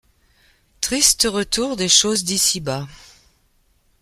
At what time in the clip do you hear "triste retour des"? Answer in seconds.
0.81-1.87